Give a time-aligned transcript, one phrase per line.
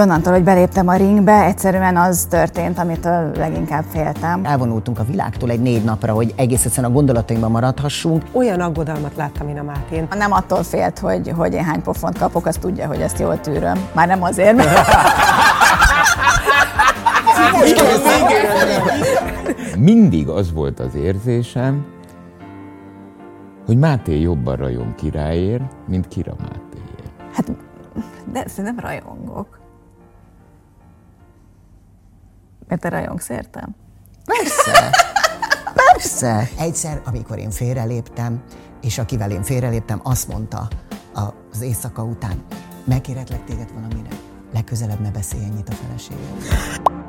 [0.00, 4.44] Onnantól, hogy beléptem a ringbe, egyszerűen az történt, amitől leginkább féltem.
[4.44, 8.22] Elvonultunk a világtól egy négy napra, hogy egész egyszerűen a gondolatainkban maradhassunk.
[8.32, 10.06] Olyan aggodalmat láttam én a Mátén.
[10.16, 13.88] Nem attól félt, hogy, hogy én hány pofont kapok, azt tudja, hogy ezt jól tűröm.
[13.92, 14.78] Már nem azért, mert...
[19.78, 21.86] Mindig az volt az érzésem,
[23.66, 27.12] hogy Máté jobban rajong királyért, mint Kira Mátéért.
[27.32, 27.50] Hát,
[28.32, 29.61] de szerintem rajongok.
[32.72, 33.74] Mert te rajongsz értem?
[34.24, 34.90] Persze.
[35.74, 36.48] Persze.
[36.58, 38.42] Egyszer, amikor én félreléptem,
[38.82, 40.68] és akivel én félreléptem, azt mondta
[41.52, 42.44] az éjszaka után,
[42.84, 44.16] megkérhetlek téged valamire,
[44.52, 47.01] legközelebb ne beszélj ennyit a feleségedről.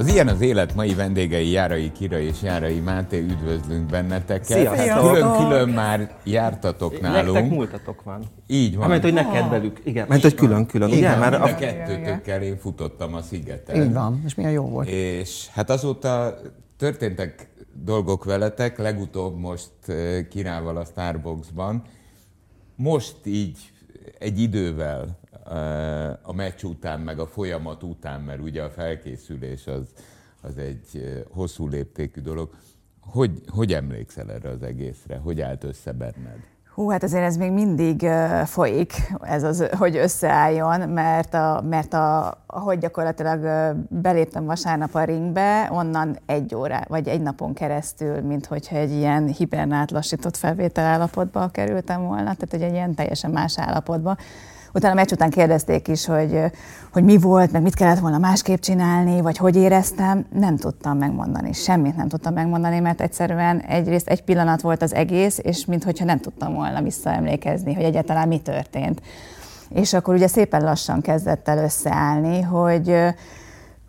[0.00, 4.44] Az ilyen az élet mai vendégei Járai Kira és Járai Máté, üdvözlünk benneteket.
[4.44, 5.12] Sziasztok!
[5.12, 7.32] Külön-külön már jártatok nálunk.
[7.32, 8.22] Nektek múltatok van.
[8.46, 8.88] Így van.
[8.88, 10.06] Mert hogy neked velük, igen.
[10.08, 10.90] Mert hogy külön-külön?
[10.90, 11.18] Igen.
[11.18, 13.82] Már a, a kettőtökkel én futottam a szigeten.
[13.82, 14.88] Így van, és milyen jó volt.
[14.88, 16.38] És hát azóta
[16.76, 17.48] történtek
[17.84, 21.82] dolgok veletek, legutóbb most eh, Kirával a Starbucksban.
[22.76, 23.58] Most így
[24.18, 25.19] egy idővel
[26.22, 29.92] a meccs után, meg a folyamat után, mert ugye a felkészülés az,
[30.40, 32.50] az egy eh, hosszú léptékű dolog.
[33.00, 35.16] Hogy, hogy emlékszel erre az egészre?
[35.16, 36.38] Hogy állt össze benned?
[36.74, 41.94] Hú, hát azért ez még mindig uh, folyik, ez az, hogy összeálljon, mert, a, mert
[41.94, 48.20] a, ahogy gyakorlatilag uh, beléptem vasárnap a ringbe, onnan egy órá, vagy egy napon keresztül,
[48.20, 53.58] mint hogyha egy ilyen hibernált lassított felvétel állapotba kerültem volna, tehát egy ilyen teljesen más
[53.58, 54.16] állapotba.
[54.74, 56.40] Utána a meccs után kérdezték is, hogy,
[56.92, 60.26] hogy mi volt, meg mit kellett volna másképp csinálni, vagy hogy éreztem.
[60.32, 65.38] Nem tudtam megmondani, semmit nem tudtam megmondani, mert egyszerűen egyrészt egy pillanat volt az egész,
[65.42, 69.02] és mintha nem tudtam volna visszaemlékezni, hogy egyáltalán mi történt.
[69.68, 72.96] És akkor ugye szépen lassan kezdett el összeállni, hogy,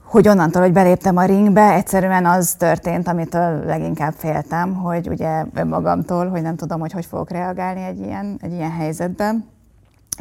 [0.04, 6.30] hogy onnantól, hogy beléptem a ringbe, egyszerűen az történt, amitől leginkább féltem, hogy ugye magamtól,
[6.30, 9.59] hogy nem tudom, hogy hogy fogok reagálni egy ilyen, egy ilyen helyzetben.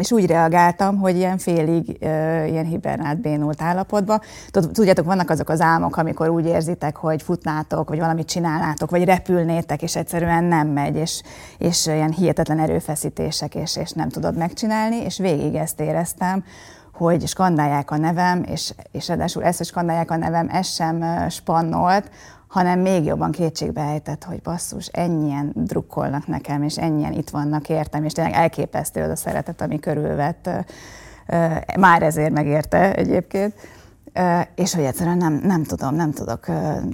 [0.00, 1.96] És úgy reagáltam, hogy ilyen félig
[2.46, 4.20] ilyen hibernált bénult állapotban.
[4.72, 9.82] Tudjátok, vannak azok az álmok, amikor úgy érzitek, hogy futnátok, vagy valamit csinálnátok, vagy repülnétek,
[9.82, 11.22] és egyszerűen nem megy, és,
[11.58, 16.44] és ilyen hihetetlen erőfeszítések, és, és nem tudod megcsinálni, és végig ezt éreztem,
[16.92, 22.10] hogy skandálják a nevem, és, és ráadásul ezt, hogy skandálják a nevem, ez sem spannolt,
[22.50, 28.04] hanem még jobban kétségbe ejtett, hogy basszus, ennyien drukkolnak nekem, és ennyien itt vannak értem,
[28.04, 30.50] és tényleg elképesztő az a szeretet, ami körülvett.
[31.78, 33.54] Már ezért megérte egyébként.
[34.54, 36.46] És hogy egyszerűen nem, nem tudom, nem tudok,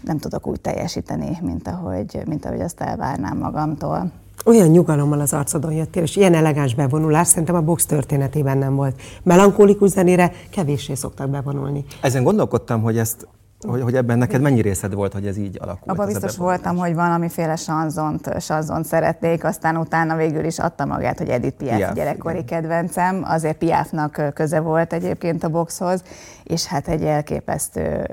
[0.05, 4.11] nem tudok úgy teljesíteni, mint ahogy, mint ahogy azt elvárnám magamtól.
[4.45, 9.01] Olyan nyugalommal az arcodon jöttél, és ilyen elegáns bevonulás szerintem a box történetében nem volt.
[9.23, 11.85] Melankolikus zenére kevéssé szoktak bevonulni.
[12.03, 13.29] ezen gondolkodtam, hogy ezt
[13.67, 15.91] hogy, hogy ebben neked mennyi részed volt, hogy ez így alakult?
[15.91, 21.29] Abban biztos voltam, hogy valamiféle sanzont, sanzont szeretnék, aztán utána végül is adta magát, hogy
[21.29, 22.47] Edith Piaf, Piaf, gyerekkori igen.
[22.47, 26.03] kedvencem, azért Piafnak köze volt egyébként a boxhoz,
[26.47, 28.07] és hát egy elképesztő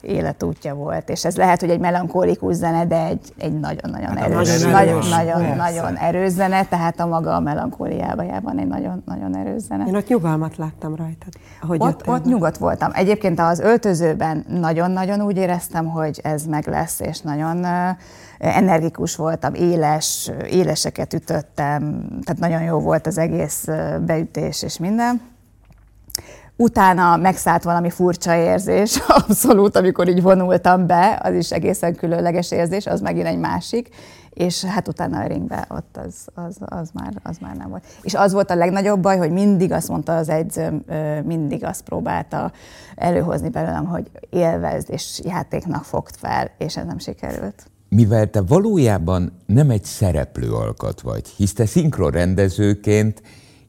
[0.00, 4.60] életútja volt, és ez lehet, hogy egy melankolikus zene, de egy, egy nagyon-nagyon Hát erős,
[4.60, 5.54] nagyon nagyon, erős, nagyon, persze.
[5.56, 9.84] nagyon erős zene, tehát a maga a melankóliájában egy nagyon, nagyon erős zene.
[9.86, 11.32] Én ott nyugalmat láttam rajtad.
[11.62, 12.90] Ahogy Ott, ott nyugodt voltam.
[12.94, 17.66] Egyébként az öltözőben nagyon-nagyon úgy éreztem, hogy ez meg lesz, és nagyon
[18.38, 23.68] energikus voltam, éles, éleseket ütöttem, tehát nagyon jó volt az egész
[24.06, 25.20] beütés és minden.
[26.56, 32.86] Utána megszállt valami furcsa érzés, abszolút, amikor így vonultam be, az is egészen különleges érzés,
[32.86, 33.88] az megint egy másik,
[34.30, 37.84] és hát utána a ringbe ott az, az, az, már, az már nem volt.
[38.02, 41.82] És az volt a legnagyobb baj, hogy mindig azt mondta az edzőm, ö, mindig azt
[41.82, 42.52] próbálta
[42.94, 47.66] előhozni belőlem, hogy élvezd és játéknak fogd fel, és ez nem sikerült.
[47.88, 53.22] Mivel te valójában nem egy szereplő alkat vagy, hisz te szinkronrendezőként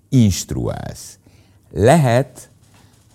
[0.10, 1.20] instruálsz.
[1.72, 2.50] Lehet,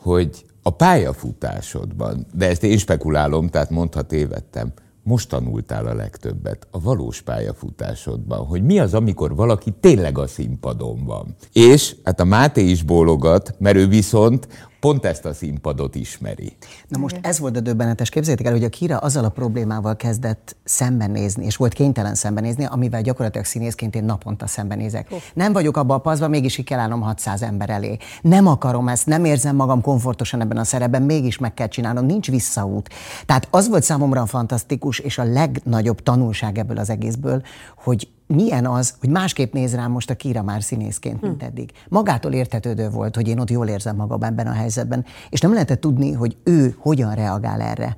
[0.02, 6.80] hogy a pályafutásodban, de ezt én spekulálom, tehát mondhat tévedtem, most tanultál a legtöbbet a
[6.80, 11.34] valós pályafutásodban, hogy mi az, amikor valaki tényleg a színpadon van.
[11.52, 14.48] És hát a Máté is bólogat, mert ő viszont
[14.80, 16.52] pont ezt a színpadot ismeri.
[16.88, 18.08] Na most ez volt a döbbenetes.
[18.08, 23.02] Képzeljétek el, hogy a Kira azzal a problémával kezdett szembenézni, és volt kénytelen szembenézni, amivel
[23.02, 25.08] gyakorlatilag színészként én naponta szembenézek.
[25.34, 27.96] Nem vagyok abban a paszban, mégis ki kell állnom 600 ember elé.
[28.22, 32.30] Nem akarom ezt, nem érzem magam komfortosan ebben a szerepben, mégis meg kell csinálnom, nincs
[32.30, 32.88] visszaút.
[33.26, 37.42] Tehát az volt számomra fantasztikus, és a legnagyobb tanulság ebből az egészből,
[37.76, 41.70] hogy milyen az, hogy másképp néz rám most a Kira már színészként, mint eddig.
[41.88, 45.80] Magától értetődő volt, hogy én ott jól érzem magam ebben a helyzetben, és nem lehetett
[45.80, 47.96] tudni, hogy ő hogyan reagál erre.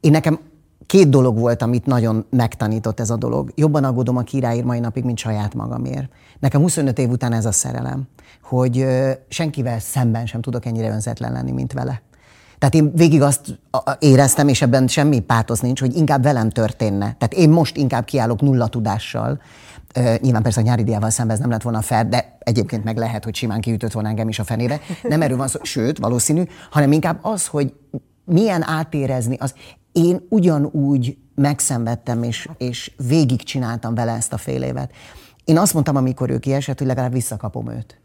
[0.00, 0.38] Én nekem
[0.86, 3.52] két dolog volt, amit nagyon megtanított ez a dolog.
[3.54, 6.12] Jobban aggódom a királyért mai napig, mint saját magamért.
[6.38, 8.02] Nekem 25 év után ez a szerelem,
[8.42, 8.86] hogy
[9.28, 12.02] senkivel szemben sem tudok ennyire önzetlen lenni, mint vele.
[12.62, 13.58] Tehát én végig azt
[13.98, 17.16] éreztem, és ebben semmi pátosz nincs, hogy inkább velem történne.
[17.18, 19.40] Tehát én most inkább kiállok nulla tudással.
[20.20, 23.24] Nyilván persze a nyári diával szemben ez nem lett volna fel, de egyébként meg lehet,
[23.24, 24.80] hogy simán kiütött volna engem is a fenébe.
[25.02, 27.74] Nem erről van szó, sőt, valószínű, hanem inkább az, hogy
[28.24, 29.54] milyen átérezni az.
[29.92, 34.92] Én ugyanúgy megszenvedtem, és, és végigcsináltam vele ezt a fél évet.
[35.44, 38.00] Én azt mondtam, amikor ő kiesett, hogy legalább visszakapom őt.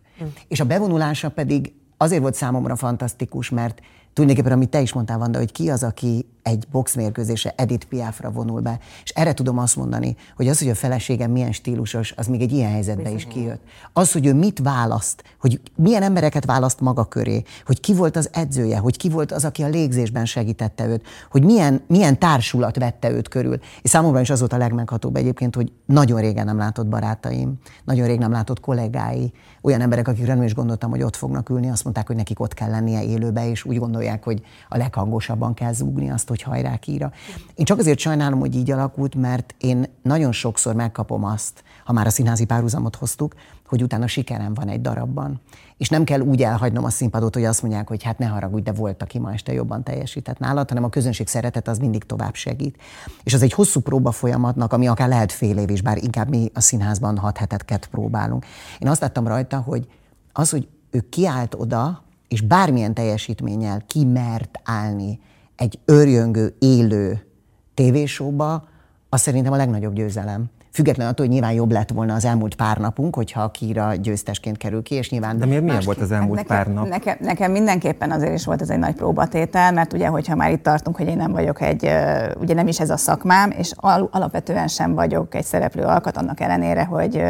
[0.48, 3.80] És a bevonulása pedig azért volt számomra fantasztikus, mert
[4.18, 8.62] tulajdonképpen, amit te is mondtál, Vanda, hogy ki az, aki egy boxmérkőzése Edith Piafra vonul
[8.62, 8.80] be.
[9.04, 12.52] És erre tudom azt mondani, hogy az, hogy a feleségem milyen stílusos, az még egy
[12.52, 13.62] ilyen helyzetben is kijött.
[13.94, 18.30] Az, hogy ő mit választ, hogy milyen embereket választ maga köré, hogy ki volt az
[18.34, 23.12] edzője, hogy ki volt az, aki a légzésben segítette őt, hogy milyen, milyen társulat vette
[23.12, 23.60] őt körül.
[23.82, 27.54] És számomra is az volt a legmeghatóbb egyébként, hogy nagyon régen nem látott barátaim,
[27.86, 31.70] nagyon rég nem látott kollégái, olyan emberek, akikre nem is gondoltam, hogy ott fognak ülni,
[31.70, 35.74] azt mondták, hogy nekik ott kell lennie élőbe, és úgy gondolják, hogy a leghangosabban kell
[35.74, 37.12] zúgni azt, hogy hajrá Kíra.
[37.56, 42.06] Én csak azért sajnálom, hogy így alakult, mert én nagyon sokszor megkapom azt, ha már
[42.06, 43.34] a színházi párhuzamot hoztuk,
[43.68, 45.42] hogy utána sikerem van egy darabban.
[45.78, 48.72] És nem kell úgy elhagynom a színpadot, hogy azt mondják, hogy hát ne haragudj, de
[48.72, 52.78] volt, aki ma este jobban teljesített nálad, hanem a közönség szeretet az mindig tovább segít.
[53.24, 56.52] És az egy hosszú próba folyamatnak, ami akár lehet fél év is, bár inkább mi
[56.54, 58.46] a színházban hat hetet próbálunk.
[58.80, 59.88] Én azt láttam rajta, hogy
[60.34, 65.20] az, hogy ő kiállt oda, és bármilyen teljesítménnyel kimert állni
[65.58, 67.26] egy örjöngő, élő
[67.74, 68.68] tévésóba,
[69.10, 70.50] az szerintem a legnagyobb győzelem.
[70.78, 74.58] Függetlenül attól, hogy nyilván jobb lett volna az elmúlt pár napunk, hogyha a Kira győztesként
[74.58, 76.88] kerül ki, és nyilván De miért milyen volt az elmúlt nekem, pár nap?
[76.88, 80.64] Nekem, nekem mindenképpen azért is volt ez egy nagy próbatétel, mert ugye, hogyha már itt
[80.64, 81.92] tartunk, hogy én nem vagyok egy,
[82.40, 86.40] ugye nem is ez a szakmám, és al- alapvetően sem vagyok egy szereplő alkat, annak
[86.40, 87.24] ellenére, hogy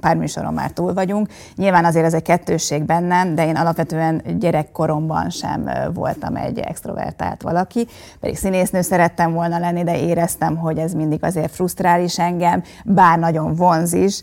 [0.00, 1.28] pár műsoron már túl vagyunk.
[1.56, 7.86] Nyilván azért ez egy kettősség bennem, de én alapvetően gyerekkoromban sem voltam egy extrovertált valaki,
[8.20, 13.18] pedig színésznő szerettem volna lenni, de éreztem, hogy ez mindig azért frusztrál is engem, bár
[13.18, 14.22] nagyon vonz is,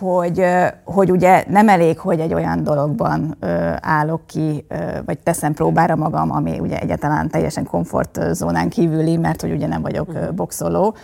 [0.00, 0.44] hogy,
[0.84, 3.36] hogy ugye nem elég, hogy egy olyan dologban
[3.80, 4.66] állok ki,
[5.04, 10.14] vagy teszem próbára magam, ami ugye egyáltalán teljesen komfortzónán kívüli, mert hogy ugye nem vagyok
[10.14, 10.96] ö, boxoló,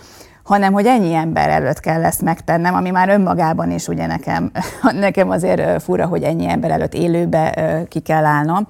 [0.43, 4.51] hanem hogy ennyi ember előtt kell ezt megtennem, ami már önmagában is ugye nekem,
[5.01, 8.67] nekem azért fura, hogy ennyi ember előtt élőbe ki kell állnom.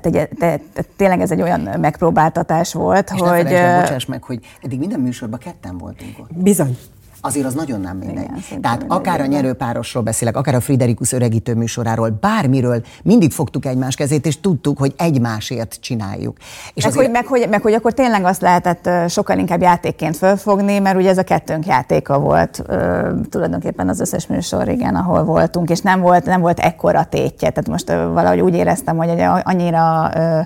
[0.00, 3.52] Tehát egy, te, te, tényleg ez egy olyan megpróbáltatás volt, És hogy...
[3.52, 6.34] ö, bocsáss meg, hogy eddig minden műsorban ketten voltunk ott.
[6.34, 6.78] Bizony.
[7.24, 8.24] Azért az nagyon nem mindegy.
[8.24, 13.66] Igen, Tehát mindegy, akár a nyerőpárosról beszélek, akár a Friderikus öregítő műsoráról, bármiről, mindig fogtuk
[13.66, 16.36] egymás kezét, és tudtuk, hogy egymásért csináljuk.
[16.74, 20.78] És Meg hogy, meg, hogy, meg hogy akkor tényleg azt lehetett sokkal inkább játékként fölfogni,
[20.78, 25.70] mert ugye ez a kettőnk játéka volt ö, tulajdonképpen az összes műsor, igen, ahol voltunk,
[25.70, 27.50] és nem volt, nem volt ekkora tétje.
[27.50, 30.40] Tehát most ö, valahogy úgy éreztem, hogy annyira ö,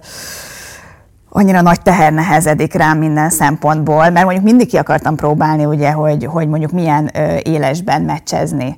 [1.36, 6.24] annyira nagy teher nehezedik rám minden szempontból, mert mondjuk mindig ki akartam próbálni, ugye, hogy,
[6.24, 8.76] hogy mondjuk milyen ö, élesben meccsezni.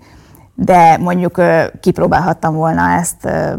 [0.54, 3.52] De mondjuk ö, kipróbálhattam volna ezt ö,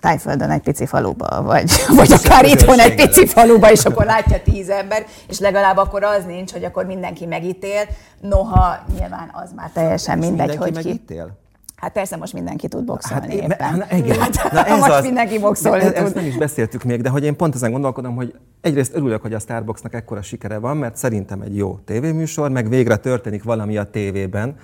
[0.00, 4.68] Tájföldön egy pici faluba, vagy, vagy akár itthon egy pici faluba, és akkor látja tíz
[4.68, 7.82] ember, és legalább akkor az nincs, hogy akkor mindenki megítél.
[8.20, 10.88] Noha nyilván az már teljesen mindegy, Mindenki hogy ki.
[10.88, 11.41] megítél?
[11.82, 13.76] Hát persze most mindenki tud boxolni Hát, én- éppen.
[13.90, 14.20] na, igen.
[14.20, 15.04] Hát, Na, ez most az.
[15.04, 15.92] mindenki boxolni tud.
[15.94, 19.34] Ezt nem is beszéltük még, de hogy én pont ezen gondolkodom, hogy egyrészt örülök, hogy
[19.34, 23.84] a Starbucksnak ekkora sikere van, mert szerintem egy jó tévéműsor, meg végre történik valami a
[23.84, 24.56] tévében.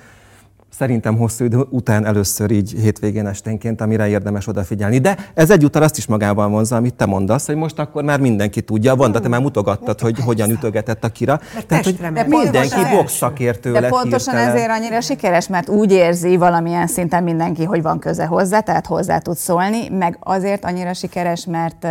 [0.70, 4.98] Szerintem hosszú idő után először így hétvégén esténként, amire érdemes odafigyelni.
[4.98, 8.62] De ez egyúttal azt is magával vonza, amit te mondasz, hogy most akkor már mindenki
[8.62, 8.96] tudja.
[8.96, 11.40] Vanda, te már mutogattad, hogy hogyan ütögetett a kira.
[11.66, 14.56] Tehát, hogy mindenki pontosan- box szakértő De lett pontosan hirtelen.
[14.56, 19.18] ezért annyira sikeres, mert úgy érzi valamilyen szinten mindenki, hogy van köze hozzá, tehát hozzá
[19.18, 21.86] tud szólni, meg azért annyira sikeres, mert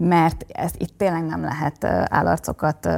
[0.00, 2.88] mert ezt itt tényleg nem lehet állarcokat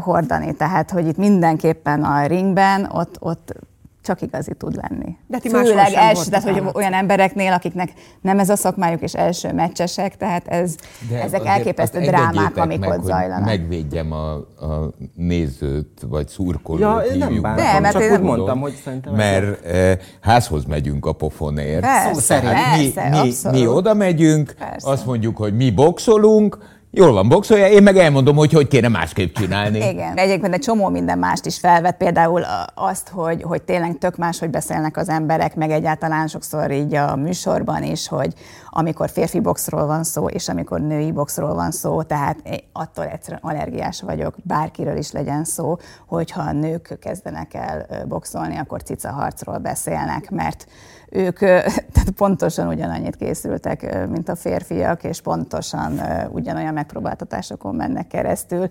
[0.00, 0.54] hordani.
[0.54, 3.54] Tehát, hogy itt mindenképpen a ringben ott, ott
[4.02, 5.16] csak igazi tud lenni.
[5.26, 9.52] De ti Főleg első, tehát, hogy olyan embereknél, akiknek nem ez a szakmájuk, és első
[9.52, 10.74] meccsesek, tehát ez,
[11.12, 13.44] ezek azért elképesztő azt drámák, amik meg, ott zajlanak.
[13.44, 16.80] Megvédjem a, a nézőt, vagy szurkolót.
[16.80, 17.80] Ja, én nem bántom, be.
[17.80, 19.14] mert csak én- úgy mondtam, hogy szerintem...
[19.14, 21.80] Mert eh, házhoz megyünk a pofonért.
[21.80, 22.52] Persze, Szó szerint.
[22.52, 23.60] Tehát mi, persze, mi, abszolút.
[23.60, 24.90] mi oda megyünk, Persze.
[24.90, 26.58] azt mondjuk, hogy mi boxolunk,
[26.94, 29.78] Jól van, boxolja, én meg elmondom, hogy hogy kéne másképp csinálni.
[29.78, 30.16] Igen.
[30.16, 32.42] Egyébként egy csomó minden mást is felvet, például
[32.74, 37.16] azt, hogy, hogy tényleg tök más, hogy beszélnek az emberek, meg egyáltalán sokszor így a
[37.16, 38.34] műsorban is, hogy
[38.70, 42.38] amikor férfi boxról van szó, és amikor női boxról van szó, tehát
[42.72, 49.12] attól egyszerűen allergiás vagyok, bárkiről is legyen szó, hogyha nők kezdenek el boxolni, akkor cica
[49.12, 50.66] harcról beszélnek, mert
[51.12, 51.38] ők
[51.92, 56.00] tehát pontosan ugyanannyit készültek, mint a férfiak, és pontosan
[56.30, 58.68] ugyanolyan megpróbáltatásokon mennek keresztül,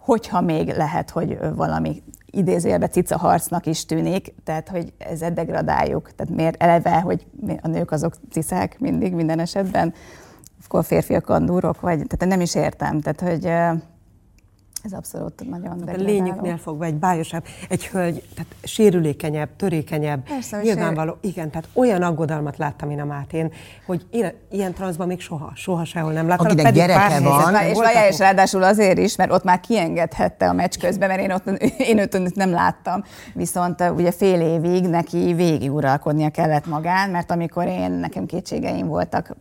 [0.00, 6.14] hogyha még lehet, hogy valami idézőjelben cica harcnak is tűnik, tehát hogy ezzel degradáljuk.
[6.14, 7.26] Tehát miért eleve, hogy
[7.62, 9.94] a nők azok cicák mindig, minden esetben,
[10.64, 13.00] akkor a férfiak andúrok, vagy, tehát nem is értem.
[13.00, 13.52] Tehát, hogy
[14.82, 21.18] ez abszolút nagyon A lényüknél fogva egy bájosabb, egy hölgy, tehát sérülékenyebb, törékenyebb, Persze, nyilvánvaló,
[21.20, 21.30] sér...
[21.30, 23.52] igen, tehát olyan aggodalmat láttam én a Mátén,
[23.86, 26.46] hogy én ilyen transzban még soha, soha sehol nem láttam.
[26.46, 27.54] Akinek pedig gyereke van.
[27.54, 31.32] És, vajá, és ráadásul azért is, mert ott már kiengedhette a meccs közben, mert én
[31.32, 31.46] ott,
[31.92, 33.04] én ott nem láttam.
[33.34, 39.36] Viszont ugye fél évig neki végiguralkodnia kellett magán, mert amikor én, nekem kétségeim voltak,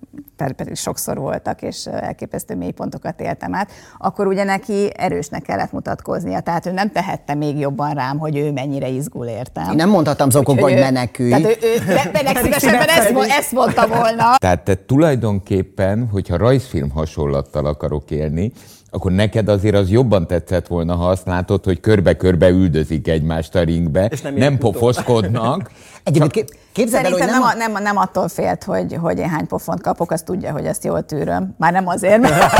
[0.50, 6.40] pedig sokszor voltak, és elképesztő mélypontokat éltem át, akkor ugye neki erős erősnek kellett mutatkoznia.
[6.40, 9.70] Tehát ő nem tehette még jobban rám, hogy ő mennyire izgul értem.
[9.70, 11.30] Én nem mondhatom zokogba, hogy menekülj.
[11.30, 11.84] Tehát ő, ő
[12.24, 14.36] de, szívesebben ezt, ezt mondta volna.
[14.38, 18.52] Tehát te tulajdonképpen, hogyha rajzfilm hasonlattal akarok élni,
[18.94, 23.64] akkor neked azért az jobban tetszett volna, ha azt látod, hogy körbe-körbe üldözik egymást a
[23.64, 25.72] ringbe, és nem, nem pofoszkodnak.
[26.04, 29.82] Egyébként képzeld el, hogy nem, nem, nem, nem attól félt, hogy, hogy én hány pofont
[29.82, 31.56] kapok, azt tudja, hogy ezt jól tűröm.
[31.58, 32.54] Már nem azért, mert...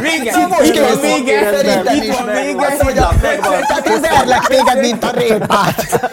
[0.00, 0.46] Vége!
[0.46, 1.50] Most kész, vége!
[1.56, 2.76] Szerintem itt van vége!
[3.66, 6.10] Tehát ez erlek téged, mint a répát.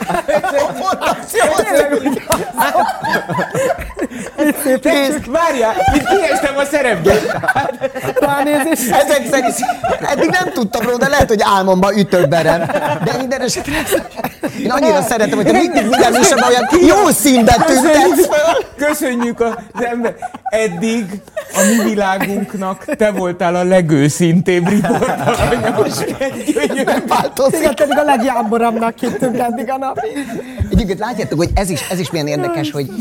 [4.83, 7.13] Nézd, várjál, itt kiestem a szerepbe.
[8.19, 8.89] Ránézés.
[8.91, 9.55] Ezek szerint
[10.01, 12.65] eddig nem tudtam róla, de lehet, hogy álmomban ütök berem.
[13.03, 13.73] De minden esetre
[14.59, 18.29] én annyira szeretem, hogy te mindig minden műsorban olyan jó színben tüntetsz
[18.77, 20.15] Köszönjük az ember.
[20.43, 21.05] Eddig
[21.53, 25.37] a mi világunknak te voltál a legőszintébb riportalanyos.
[26.85, 27.59] Nem változik.
[27.59, 29.99] Igen, pedig a legjámborabbnak hittünk eddig a nap.
[30.71, 32.91] Egyébként látjátok, hogy ez is, ez is milyen érdekes, hogy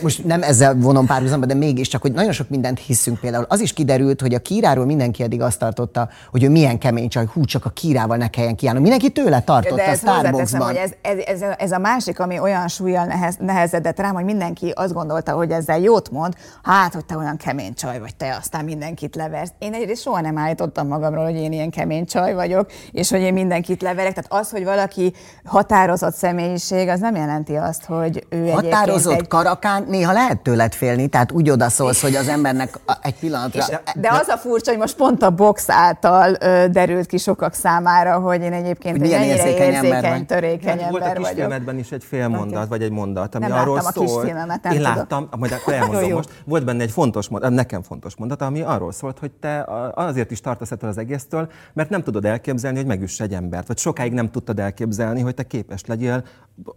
[0.00, 3.46] most nem ezzel vonom párhuzamba, de mégiscsak, hogy nagyon sok mindent hiszünk például.
[3.48, 7.24] Az is kiderült, hogy a kíráról mindenki eddig azt tartotta, hogy ő milyen kemény csaj,
[7.32, 8.80] hú, csak a kírával ne kelljen kiállni.
[8.80, 10.66] Mindenki tőle tartotta de a Starbucksban.
[10.66, 14.24] hogy ez, ez, ez, a, ez, a másik, ami olyan súlyjal nehez, nehezedett rám, hogy
[14.24, 18.36] mindenki azt gondolta, hogy ezzel jót mond, hát, hogy te olyan kemény csaj vagy, te
[18.40, 19.52] aztán mindenkit leversz.
[19.58, 23.32] Én egyrészt soha nem állítottam magamról, hogy én ilyen kemény csaj vagyok, és hogy én
[23.32, 24.14] mindenkit leverek.
[24.14, 25.12] Tehát az, hogy valaki
[25.44, 29.28] határozott személyiség, az nem jelenti azt, hogy ő Határozott egy...
[29.28, 33.60] karakán, néha lehet tőled félni, tehát úgy odaszólsz, hogy az embernek egy pillanatra...
[33.60, 37.54] És, de az a furcsa, hogy most pont a box által ö, derült ki sokak
[37.54, 41.90] számára, hogy én egyébként hogy egy ennyire érzékeny, érzékeny törékeny ember volt a kisfilmedben is
[41.90, 44.20] egy fél mondat, vagy egy mondat, ami nem arról szól.
[44.64, 46.30] A én láttam, majd akkor elmondom most.
[46.44, 49.58] Volt benne egy fontos mondat, nekem fontos mondat, ami arról szólt, hogy te
[49.94, 53.78] azért is tartasz ettől az egésztől, mert nem tudod elképzelni, hogy megüss egy embert, vagy
[53.78, 56.24] sokáig nem tudtad elképzelni, hogy te képes legyél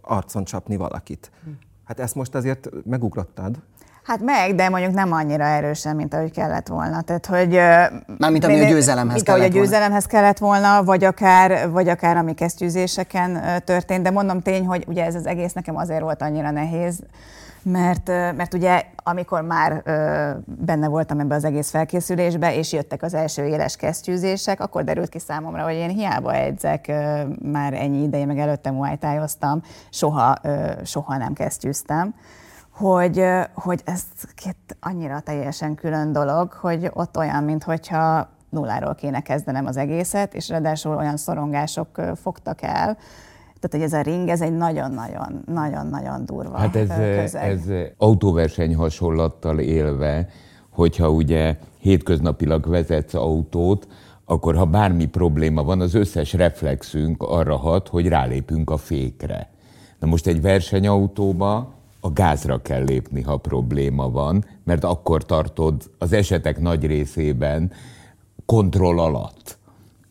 [0.00, 1.30] arcon csapni valakit.
[1.84, 3.56] Hát ezt most azért megugrottad.
[4.04, 7.00] Hát meg, de mondjuk nem annyira erősen, mint ahogy kellett volna.
[7.00, 7.52] Tehát, hogy...
[8.18, 10.18] Mármint ami a győzelemhez mint kellett ahogy a győzelemhez volna.
[10.18, 14.02] kellett volna, vagy akár, vagy akár ami kesztyűzéseken történt.
[14.02, 17.00] De mondom tény, hogy ugye ez az egész nekem azért volt annyira nehéz,
[17.64, 19.82] mert, mert ugye amikor már
[20.44, 25.18] benne voltam ebbe az egész felkészülésbe, és jöttek az első éles kesztyűzések, akkor derült ki
[25.18, 26.92] számomra, hogy én hiába edzek
[27.42, 28.98] már ennyi ideje, meg előtte muay
[29.90, 30.34] soha,
[30.84, 32.14] soha nem kesztyűztem.
[32.70, 34.02] Hogy, hogy ez
[34.34, 40.48] két annyira teljesen külön dolog, hogy ott olyan, mintha nulláról kéne kezdenem az egészet, és
[40.48, 41.88] ráadásul olyan szorongások
[42.22, 42.96] fogtak el,
[43.62, 46.88] tehát, hogy ez a ring, ez egy nagyon-nagyon, nagyon-nagyon durva Hát ez,
[47.22, 47.50] közeg.
[47.50, 47.62] ez
[47.96, 50.28] autóverseny hasonlattal élve,
[50.70, 53.86] hogyha ugye hétköznapilag vezetsz autót,
[54.24, 59.50] akkor ha bármi probléma van, az összes reflexünk arra hat, hogy rálépünk a fékre.
[59.98, 66.12] Na most egy versenyautóba a gázra kell lépni, ha probléma van, mert akkor tartod az
[66.12, 67.72] esetek nagy részében
[68.46, 69.58] kontroll alatt.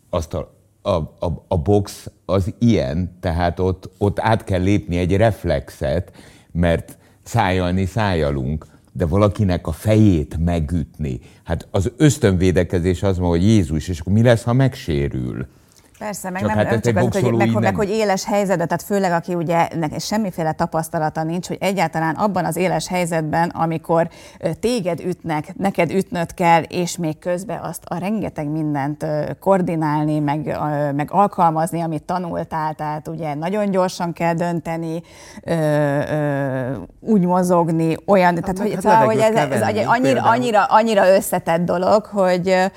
[0.10, 0.51] Azt a,
[0.82, 6.12] a, a, a box az ilyen, tehát ott, ott át kell lépni egy reflexet,
[6.52, 11.20] mert szájalni szájalunk, de valakinek a fejét megütni.
[11.44, 15.48] Hát az ösztönvédekezés az ma, hogy Jézus, és akkor mi lesz, ha megsérül?
[16.02, 17.62] Persze, meg csak nem, hát nem csak az, hogy, meg, nem.
[17.62, 22.46] meg, hogy éles helyzetben, tehát főleg aki ugye nek semmiféle tapasztalata nincs, hogy egyáltalán abban
[22.46, 24.10] az éles helyzetben, amikor
[24.60, 29.06] téged ütnek, neked ütnöd kell, és még közben azt a rengeteg mindent
[29.40, 30.58] koordinálni, meg,
[30.96, 35.02] meg alkalmazni, amit tanultál, tehát ugye nagyon gyorsan kell dönteni,
[37.00, 41.62] úgy mozogni, olyan, hát, tehát hogy, hát szóval, hogy ez, ez annyira, annyira, annyira összetett
[41.62, 42.72] dolog, hogy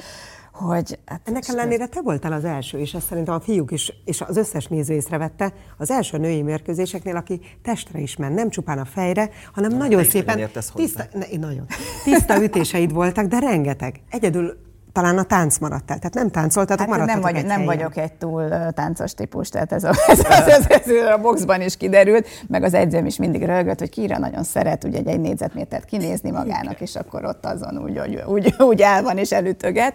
[0.55, 0.99] hogy...
[1.07, 4.37] Hát Ennek ellenére te voltál az első, és ezt szerintem a fiúk is, és az
[4.37, 9.31] összes néző észrevette, az első női mérkőzéseknél, aki testre is ment, nem csupán a fejre,
[9.53, 10.51] hanem Na, nagyon szépen...
[10.75, 11.67] Tiszta, ne, nagyon.
[12.05, 14.01] Tiszta ütéseid voltak, de rengeteg.
[14.11, 14.57] Egyedül
[14.93, 15.99] talán a tánc maradt el.
[15.99, 19.89] Tehát nem táncoltatok, hát nem, vagy, nem vagyok egy túl táncos típus, tehát ez a,
[20.07, 23.91] ez, ez, ez, ez a boxban is kiderült, meg az edzőm is mindig rögött, hogy
[23.91, 28.55] Kira nagyon szeret ugye egy négyzetmétert kinézni magának, és akkor ott azon úgy, úgy, úgy,
[28.59, 29.95] úgy el van és elütöget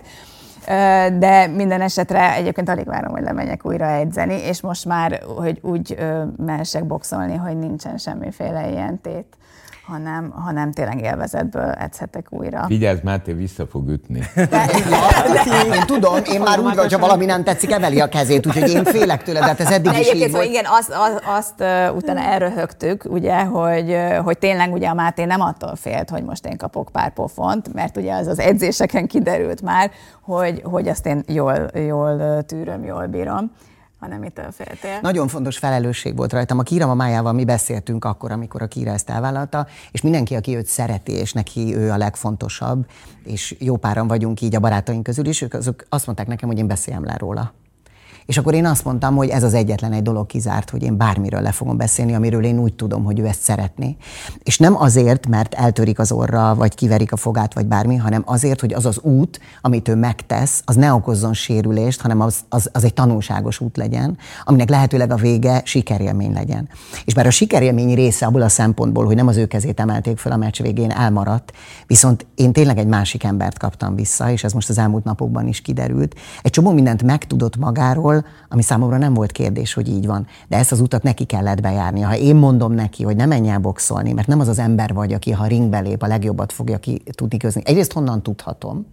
[1.17, 5.97] de minden esetre egyébként alig várom, hogy lemenjek újra edzeni, és most már, hogy úgy
[6.37, 9.37] mehessek boxolni, hogy nincsen semmiféle ilyen tét
[9.89, 12.65] hanem, hanem tényleg élvezetből edzhetek újra.
[12.67, 14.19] Vigyázz, Máté vissza fog ütni.
[14.35, 14.65] De,
[15.75, 18.83] én tudom, én már úgy vagy, ha valami nem tetszik, emeli a kezét, úgyhogy én
[18.83, 21.95] félek tőle, de hát ez eddig de is így szóval igen, azt, azt, azt uh,
[21.95, 26.45] utána elröhögtük, ugye, hogy, uh, hogy tényleg ugye a Máté nem attól félt, hogy most
[26.45, 29.91] én kapok pár pofont, mert ugye az az edzéseken kiderült már,
[30.21, 33.51] hogy, hogy azt én jól, jól tűröm, jól bírom
[33.99, 34.99] hanem mitől féltél.
[35.01, 36.59] Nagyon fontos felelősség volt rajtam.
[36.59, 40.65] A Kira mamájával mi beszéltünk akkor, amikor a Kira ezt elvállalta, és mindenki, aki őt
[40.65, 42.85] szereti, és neki ő a legfontosabb,
[43.23, 46.57] és jó páran vagyunk így a barátaink közül is, ők azok azt mondták nekem, hogy
[46.57, 47.53] én beszéljem le róla.
[48.29, 51.41] És akkor én azt mondtam, hogy ez az egyetlen egy dolog kizárt, hogy én bármiről
[51.41, 53.95] le fogom beszélni, amiről én úgy tudom, hogy ő ezt szeretné.
[54.43, 58.59] És nem azért, mert eltörik az orra, vagy kiverik a fogát, vagy bármi, hanem azért,
[58.59, 62.83] hogy az az út, amit ő megtesz, az ne okozzon sérülést, hanem az, az, az
[62.83, 66.69] egy tanulságos út legyen, aminek lehetőleg a vége sikerélmény legyen.
[67.05, 70.31] És bár a sikerélmény része abból a szempontból, hogy nem az ő kezét emelték fel
[70.31, 71.51] a meccs végén, elmaradt,
[71.87, 75.61] viszont én tényleg egy másik embert kaptam vissza, és ez most az elmúlt napokban is
[75.61, 76.15] kiderült.
[76.41, 78.17] Egy csomó mindent megtudott magáról,
[78.49, 80.27] ami számomra nem volt kérdés, hogy így van.
[80.47, 82.01] De ezt az utat neki kellett bejárni.
[82.01, 85.13] Ha én mondom neki, hogy ne menj el boxolni, mert nem az az ember vagy,
[85.13, 87.61] aki ha ringbe lép, a legjobbat fogja ki tudni közni.
[87.65, 88.85] Egyrészt honnan tudhatom,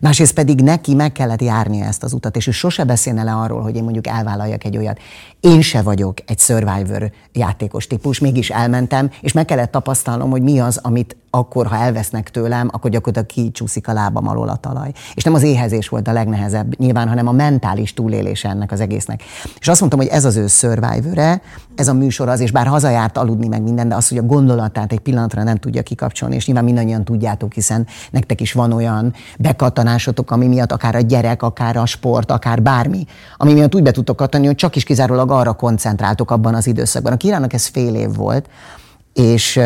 [0.00, 3.62] Másrészt pedig neki meg kellett járni ezt az utat, és ő sose beszélne le arról,
[3.62, 4.98] hogy én mondjuk elvállaljak egy olyat.
[5.40, 10.60] Én se vagyok egy Survivor játékos típus, mégis elmentem, és meg kellett tapasztalnom, hogy mi
[10.60, 14.92] az, amit akkor, ha elvesznek tőlem, akkor gyakorlatilag kicsúszik a lábam alól a talaj.
[15.14, 19.22] És nem az éhezés volt a legnehezebb nyilván, hanem a mentális túlélése ennek az egésznek.
[19.58, 21.40] És azt mondtam, hogy ez az ő survivor
[21.74, 24.92] ez a műsor az, és bár hazajárt aludni meg minden, de az, hogy a gondolatát
[24.92, 30.30] egy pillanatra nem tudja kikapcsolni, és nyilván mindannyian tudjátok, hiszen nektek is van olyan bekattanásotok,
[30.30, 34.16] ami miatt akár a gyerek, akár a sport, akár bármi, ami miatt úgy be tudtok
[34.16, 37.12] kattanni, hogy csak is kizárólag arra koncentráltok abban az időszakban.
[37.12, 38.48] A királynak ez fél év volt,
[39.12, 39.60] és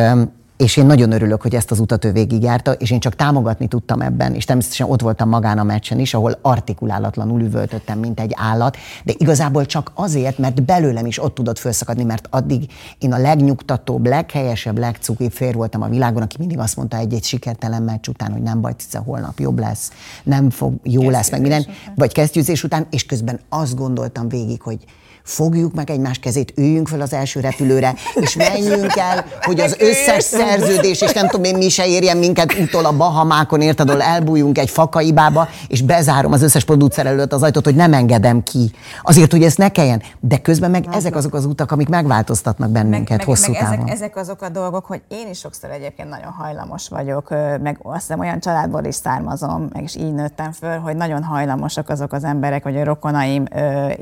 [0.57, 4.01] és én nagyon örülök, hogy ezt az utat ő végigjárta, és én csak támogatni tudtam
[4.01, 8.77] ebben, és természetesen ott voltam magán a meccsen is, ahol artikulálatlanul üvöltöttem, mint egy állat,
[9.05, 14.07] de igazából csak azért, mert belőlem is ott tudott felszakadni, mert addig én a legnyugtatóbb,
[14.07, 18.43] leghelyesebb, legcukibb fér voltam a világon, aki mindig azt mondta egy-egy sikertelen meccs után, hogy
[18.43, 19.91] nem baj, hiszen holnap jobb lesz,
[20.23, 24.79] nem fog, jó lesz, meg minden, vagy kezdőzés után, és közben azt gondoltam végig, hogy
[25.27, 30.25] fogjuk meg egymás kezét, üljünk fel az első repülőre, és menjünk el, hogy az összes
[30.25, 34.59] szerződés, és nem tudom én, mi se érjen minket utol a Bahamákon, érted, ahol elbújunk
[34.59, 38.71] egy fakaibába, és bezárom az összes producer előtt az ajtót, hogy nem engedem ki.
[39.03, 40.03] Azért, hogy ezt ne kelljen.
[40.21, 43.79] De közben meg ezek azok az utak, amik megváltoztatnak bennünket meg, hosszú meg, távon.
[43.79, 47.31] Ezek, ezek azok a dolgok, hogy én is sokszor egyébként nagyon hajlamos vagyok,
[47.63, 51.89] meg azt hiszem olyan családból is származom, meg is így nőttem föl, hogy nagyon hajlamosak
[51.89, 53.45] azok az emberek, vagy a rokonaim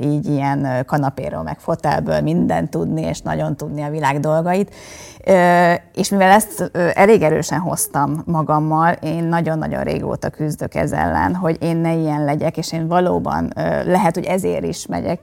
[0.03, 4.75] így ilyen kanap kanapéról, meg fotelből mindent tudni, és nagyon tudni a világ dolgait.
[5.93, 11.77] És mivel ezt elég erősen hoztam magammal, én nagyon-nagyon régóta küzdök ez ellen, hogy én
[11.77, 13.53] ne ilyen legyek, és én valóban
[13.85, 15.21] lehet, hogy ezért is megyek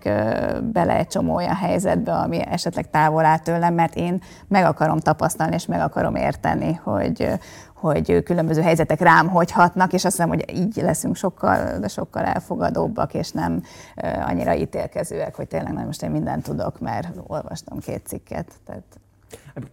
[0.63, 5.55] bele egy csomó olyan helyzetbe, ami esetleg távol áll tőlem, mert én meg akarom tapasztalni,
[5.55, 7.29] és meg akarom érteni, hogy,
[7.73, 12.23] hogy különböző helyzetek rám hogy hatnak, és azt hiszem, hogy így leszünk sokkal, de sokkal
[12.23, 13.63] elfogadóbbak, és nem
[14.25, 18.47] annyira ítélkezőek, hogy tényleg nem most én mindent tudok, mert olvastam két cikket.
[18.65, 18.83] Tehát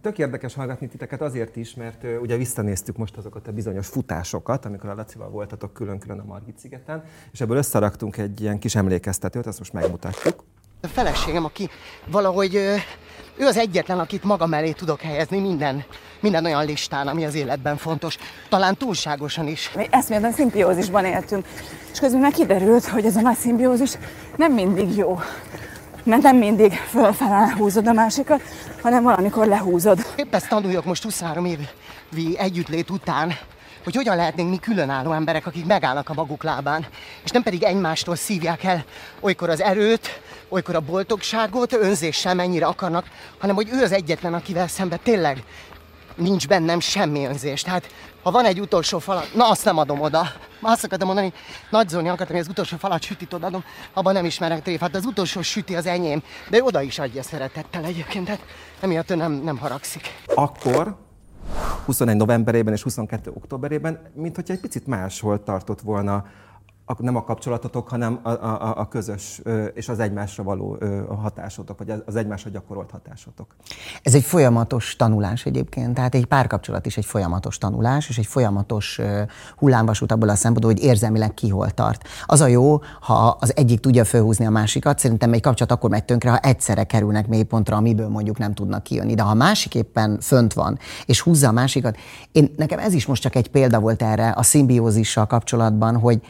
[0.01, 4.65] Tök érdekes hallgatni titeket azért is, mert uh, ugye visszanéztük most azokat a bizonyos futásokat,
[4.65, 9.45] amikor a Lacival voltatok külön-külön a Margit szigeten, és ebből összeraktunk egy ilyen kis emlékeztetőt,
[9.45, 10.43] azt most megmutatjuk.
[10.81, 11.69] A feleségem, aki
[12.07, 12.55] valahogy
[13.39, 15.83] Ő az egyetlen, akit maga mellé tudok helyezni minden,
[16.19, 18.17] minden olyan listán, ami az életben fontos.
[18.49, 19.71] Talán túlságosan is.
[19.75, 21.45] Mi eszméletlen szimbiózisban éltünk,
[21.91, 23.97] és közben meg kiderült, hogy ez a nagy szimbiózis
[24.37, 25.19] nem mindig jó.
[26.09, 28.41] Mert nem mindig fölfelé húzod a másikat,
[28.81, 30.05] hanem valamikor lehúzod.
[30.15, 33.33] Épp ezt tanuljuk most 23 évi együttlét után,
[33.83, 36.85] hogy hogyan lehetnénk mi különálló emberek, akik megállnak a maguk lábán,
[37.23, 38.83] és nem pedig egymástól szívják el
[39.19, 43.05] olykor az erőt, olykor a boldogságot, önzéssel mennyire akarnak,
[43.39, 45.43] hanem hogy ő az egyetlen, akivel szemben tényleg
[46.19, 47.61] nincs bennem semmi önzés.
[47.61, 47.87] Tehát
[48.23, 50.27] ha van egy utolsó falat, na azt nem adom oda.
[50.61, 51.33] Azt akartam mondani,
[51.69, 54.95] Nagy Zóni akartam, hogy az utolsó falat sütit adom, abban nem ismerek tréfát.
[54.95, 58.41] Az utolsó süti az enyém, de oda is adja szeretettel egyébként, tehát
[58.79, 60.01] emiatt ő nem, nem haragszik.
[60.25, 60.95] Akkor
[61.85, 66.25] 21 novemberében és 22 októberében, mint hogyha egy picit máshol tartott volna
[66.97, 69.41] nem a kapcsolatotok, hanem a, a, a közös
[69.73, 70.77] és az egymásra való
[71.21, 73.55] hatásotok, vagy az egymásra gyakorolt hatásotok.
[74.03, 78.99] Ez egy folyamatos tanulás egyébként, tehát egy párkapcsolat is egy folyamatos tanulás, és egy folyamatos
[79.57, 82.07] hullámvasút abból a szempontból, hogy érzelmileg ki hol tart.
[82.25, 86.05] Az a jó, ha az egyik tudja fölhúzni a másikat, szerintem egy kapcsolat akkor megy
[86.05, 89.15] tönkre, ha egyszerre kerülnek mélypontra, amiből mondjuk nem tudnak kijönni.
[89.15, 91.97] De ha a másik éppen fönt van, és húzza a másikat,
[92.31, 96.21] én, nekem ez is most csak egy példa volt erre a szimbiózissal kapcsolatban, hogy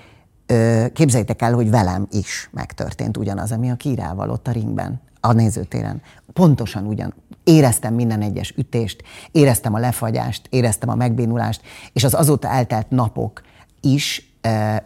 [0.94, 6.02] képzeljétek el, hogy velem is megtörtént ugyanaz, ami a Kírával ott a ringben, a nézőtéren.
[6.34, 7.14] Pontosan ugyan.
[7.44, 11.62] Éreztem minden egyes ütést, éreztem a lefagyást, éreztem a megbénulást,
[11.94, 13.42] és az azóta eltelt napok
[13.82, 14.28] is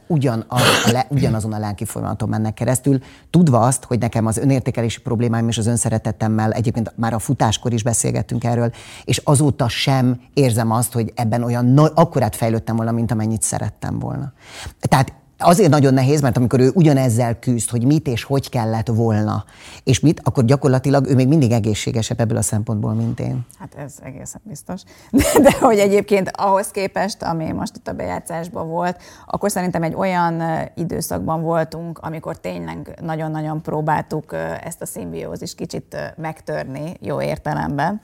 [0.07, 2.99] ugyanaz, a le, ugyanazon a lelki folyamaton mennek keresztül,
[3.29, 7.83] tudva azt, hogy nekem az önértékelési problémáim és az önszeretetemmel, egyébként már a futáskor is
[7.83, 8.71] beszélgettünk erről,
[9.03, 13.99] és azóta sem érzem azt, hogy ebben olyan no, akkorát fejlődtem volna, mint amennyit szerettem
[13.99, 14.33] volna.
[14.79, 19.45] Tehát azért nagyon nehéz, mert amikor ő ugyanezzel küzd, hogy mit és hogy kellett volna,
[19.83, 23.45] és mit, akkor gyakorlatilag ő még mindig egészségesebb ebből a szempontból, mint én.
[23.59, 24.81] Hát ez egészen biztos.
[25.11, 29.93] De, de hogy egyébként ahhoz képest, ami most itt a bejátszásban volt, akkor szerintem egy
[29.93, 30.43] olyan
[30.75, 38.01] időszakban voltunk, amikor tényleg nagyon-nagyon próbáltuk ezt a szimbiózist kicsit megtörni, jó értelemben.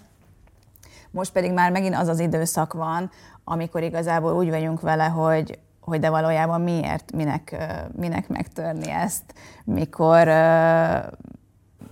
[1.11, 3.11] Most pedig már megint az az időszak van,
[3.43, 7.55] amikor igazából úgy vagyunk vele, hogy, hogy de valójában miért, minek,
[7.95, 9.23] minek megtörni ezt,
[9.63, 10.27] mikor,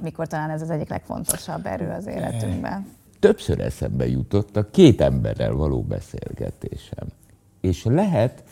[0.02, 2.88] mikor talán ez az egyik legfontosabb erő az életünkben.
[3.20, 7.08] Többször eszembe jutott a két emberrel való beszélgetésem.
[7.62, 8.44] És lehet,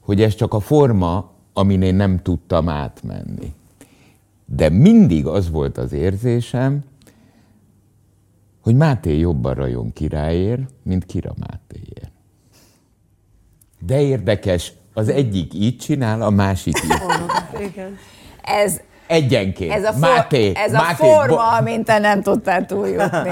[0.00, 3.54] hogy ez csak a forma, amin én nem tudtam átmenni.
[4.44, 6.84] De mindig az volt az érzésem,
[8.60, 11.55] hogy Máté jobban rajon királyér, mint Kira Mátéért.
[13.78, 16.92] De érdekes, az egyik így csinál, a másik így.
[17.60, 17.98] Igen.
[18.42, 19.72] Ez, Egyenként.
[19.72, 23.30] Ez a, for, Máté, ez Máté, a forma, bo- amint te nem tudtál túljutni.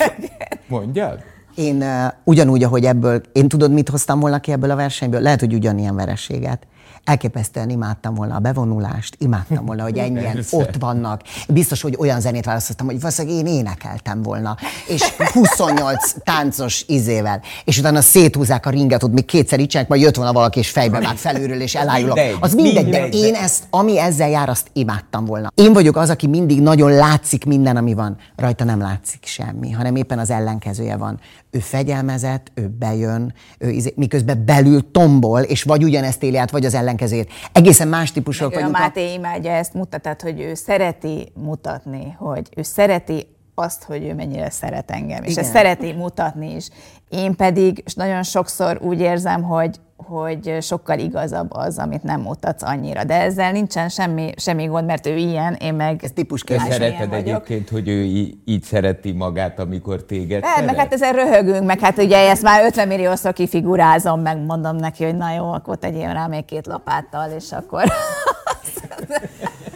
[0.68, 1.18] Mondjad?
[1.54, 5.20] Én uh, ugyanúgy, ahogy ebből, én tudod, mit hoztam volna ki ebből a versenyből?
[5.20, 6.66] Lehet, hogy ugyanilyen vereséget
[7.04, 11.22] elképesztően imádtam volna a bevonulást, imádtam volna, hogy ennyien ott vannak.
[11.48, 14.56] Biztos, hogy olyan zenét választottam, hogy valószínűleg én énekeltem volna.
[14.88, 17.40] És 28 táncos izével.
[17.64, 21.00] És utána széthúzák a ringet, ott még kétszer icsenek, majd jött volna valaki, és fejbe
[21.00, 22.18] már felülről, és elájulok.
[22.40, 25.52] Az mindegy, de én ezt, ami ezzel jár, azt imádtam volna.
[25.54, 28.16] Én vagyok az, aki mindig nagyon látszik minden, ami van.
[28.36, 31.20] Rajta nem látszik semmi, hanem éppen az ellenkezője van
[31.56, 36.64] ő fegyelmezett, ő bejön, ő izé, miközben belül tombol, és vagy ugyanezt éli át, vagy
[36.64, 37.30] az ellenkezőjét.
[37.52, 38.76] Egészen más típusok vagyunk.
[38.76, 44.14] A Máté imádja ezt mutatát, hogy ő szereti mutatni, hogy ő szereti azt, hogy ő
[44.14, 45.24] mennyire szeret engem, Igen.
[45.24, 46.68] és ezt szereti mutatni is.
[47.08, 52.62] Én pedig és nagyon sokszor úgy érzem, hogy hogy sokkal igazabb az, amit nem mutatsz
[52.62, 53.04] annyira.
[53.04, 57.12] De ezzel nincsen semmi, semmi gond, mert ő ilyen, én meg Ez típus Te szereted
[57.12, 58.02] egyébként, hogy ő
[58.44, 60.70] így szereti magát, amikor téged hát, szeret?
[60.70, 65.04] Meg hát ezen röhögünk, meg hát ugye ezt már 50 milliószor kifigurázom, meg mondom neki,
[65.04, 67.84] hogy na jó, akkor tegyél rá még két lapáttal, és akkor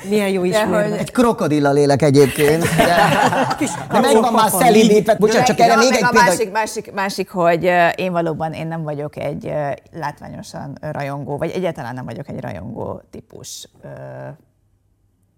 [0.08, 0.92] milyen jó is hogy...
[0.92, 2.62] Egy krokodilla lélek egyébként.
[2.76, 3.08] De,
[3.92, 5.14] de megvan már szelídítve.
[5.14, 9.16] Bocsánat, csak erre még egy a másik, másik, másik, hogy én valóban én nem vagyok
[9.16, 9.52] egy
[9.92, 13.68] látványosan rajongó, vagy egyáltalán nem vagyok egy rajongó típus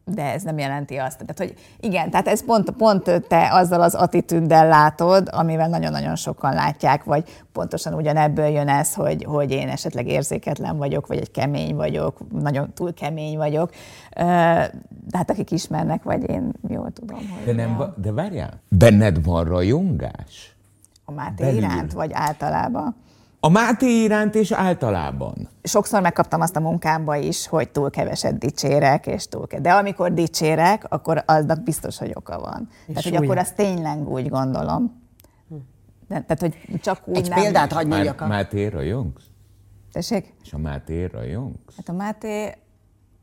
[0.04, 1.18] de ez nem jelenti azt.
[1.18, 6.54] Tehát, hogy igen, tehát ez pont, pont te azzal az attitűddel látod, amivel nagyon-nagyon sokan
[6.54, 11.74] látják, vagy pontosan ugyanebből jön ez, hogy, hogy én esetleg érzéketlen vagyok, vagy egy kemény
[11.74, 13.70] vagyok, nagyon túl kemény vagyok.
[14.14, 17.44] De hát akik ismernek, vagy én jól tudom, hogy...
[17.44, 20.56] De, nem, de várjál, benned van rajongás?
[21.04, 21.58] A Máté Belül.
[21.58, 22.96] iránt, vagy általában?
[23.44, 25.48] A Máté iránt és általában.
[25.62, 30.12] Sokszor megkaptam azt a munkámba is, hogy túl keveset dicsérek, és túl ke- De amikor
[30.12, 32.68] dicsérek, akkor aznak biztos, hogy oka van.
[32.86, 35.00] És tehát, hogy akkor azt tényleg úgy gondolom.
[36.08, 37.40] De, tehát, hogy csak úgy Egy nem...
[37.40, 38.20] példát hagy mondjak.
[38.20, 39.24] Má- Máté rajongsz?
[39.92, 40.34] Tessék?
[40.44, 41.76] És a Máté rajongsz?
[41.76, 42.54] Hát a Máté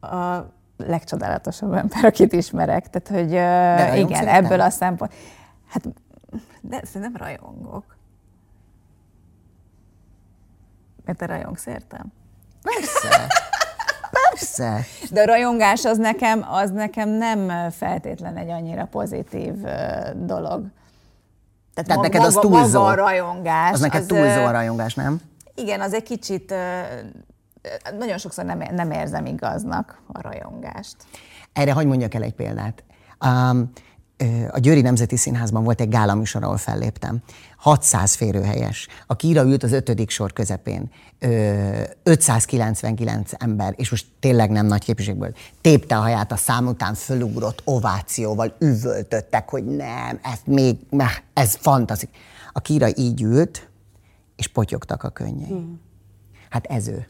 [0.01, 0.37] a
[0.77, 2.89] legcsodálatosabb ember, akit ismerek.
[2.89, 5.13] Tehát, hogy uh, igen, ebből a szempont...
[5.67, 5.83] Hát,
[6.61, 7.97] de szerintem rajongok.
[11.05, 12.05] Mert te rajongsz, értem?
[12.61, 13.27] Persze.
[14.29, 14.85] Persze.
[15.11, 19.53] De a rajongás az nekem, az nekem nem feltétlen egy annyira pozitív
[20.15, 20.65] dolog.
[21.73, 22.79] Tehát ma- neked az maga, túlzó.
[22.79, 23.71] Maga a rajongás.
[23.71, 25.19] Az neked ö, túlzó a rajongás, nem?
[25.55, 26.53] Igen, az egy kicsit,
[27.97, 30.95] nagyon sokszor nem, nem érzem igaznak a rajongást.
[31.53, 32.83] Erre hagy mondjak el egy példát.
[33.25, 33.71] Um,
[34.51, 37.21] a Győri Nemzeti Színházban volt egy gála műsor, ahol felléptem.
[37.57, 38.87] 600 férőhelyes.
[39.07, 40.91] A Kira ült az ötödik sor közepén.
[41.19, 45.33] Ö, 599 ember, és most tényleg nem nagy képviségből.
[45.61, 50.77] Tépte a haját a szám után, fölugrott ovációval, üvöltöttek, hogy nem, ez még,
[51.33, 52.15] ez fantasztikus.
[52.53, 53.69] A Kira így ült,
[54.35, 55.79] és potyogtak a könnyei.
[56.49, 57.05] Hát ez ő.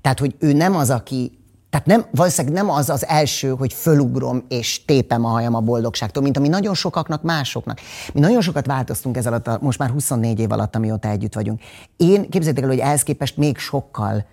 [0.00, 1.38] Tehát, hogy ő nem az, aki
[1.76, 6.22] tehát nem, valószínűleg nem az az első, hogy fölugrom és tépem a hajam a boldogságtól,
[6.22, 7.80] mint ami nagyon sokaknak, másoknak.
[8.12, 11.60] Mi nagyon sokat változtunk ez alatt, most már 24 év alatt, amióta együtt vagyunk.
[11.96, 14.24] Én képzeljétek el, hogy ehhez képest még sokkal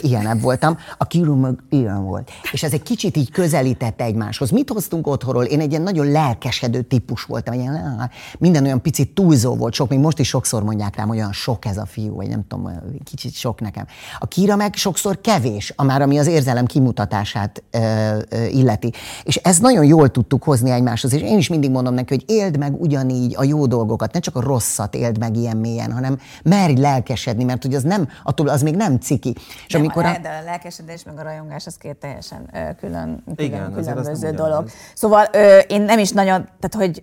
[0.00, 2.30] ilyenebb voltam, a Kiru meg ilyen volt.
[2.52, 4.50] És ez egy kicsit így közelítette egymáshoz.
[4.50, 5.44] Mit hoztunk otthonról?
[5.44, 9.98] Én egy ilyen nagyon lelkesedő típus voltam, ilyen, minden olyan picit túlzó volt, sok, még
[9.98, 12.70] most is sokszor mondják rám, hogy olyan sok ez a fiú, vagy nem tudom,
[13.04, 13.86] kicsit sok nekem.
[14.18, 17.78] A Kira meg sokszor kevés, a már ami az érzelem kimutatását ö,
[18.28, 18.92] ö, illeti.
[19.22, 22.58] És ezt nagyon jól tudtuk hozni egymáshoz, és én is mindig mondom neki, hogy éld
[22.58, 26.80] meg ugyanígy a jó dolgokat, ne csak a rosszat éld meg ilyen mélyen, hanem merj
[26.80, 29.40] lelkesedni, mert hogy az nem, attól az még nem ciki.
[29.66, 32.74] És nem, amikor a, de a lelkesedés meg a rajongás az két teljesen ö, külön,
[32.80, 34.68] külön Igen, különböző dolog.
[34.94, 37.02] Szóval ö, én nem is nagyon, tehát hogy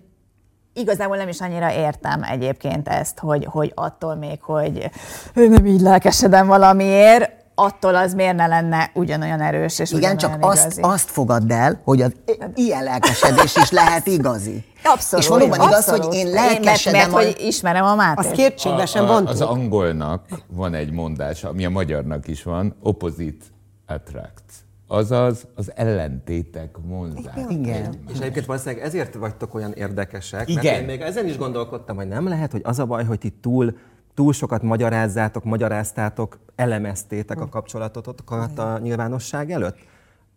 [0.72, 4.90] igazából nem is annyira értem egyébként ezt, hogy, hogy attól még, hogy
[5.34, 10.78] nem így lelkesedem valamiért, attól az miért ne lenne ugyanolyan erős és Igen, csak azt,
[10.80, 12.12] azt fogadd el, hogy az
[12.54, 14.64] ilyen lelkesedés is lehet igazi.
[14.84, 15.24] Abszolút.
[15.24, 17.00] És valóban igaz, hogy én lelkesedem.
[17.00, 18.30] Én, mert, mert, hogy ismerem a Mátét.
[18.30, 19.28] Az kétségbe sem vontuk.
[19.28, 23.44] Az angolnak van egy mondás, ami a magyarnak is van, opposite
[23.86, 24.42] attract.
[24.86, 27.40] Azaz az ellentétek vonzák.
[27.48, 27.94] Igen.
[28.12, 30.64] És egyébként valószínűleg ezért vagytok olyan érdekesek, Igen.
[30.64, 33.30] mert én még ezen is gondolkodtam, hogy nem lehet, hogy az a baj, hogy ti
[33.30, 33.76] túl,
[34.14, 39.76] túl sokat magyarázzátok, magyaráztátok, elemeztétek a kapcsolatotokat a nyilvánosság előtt.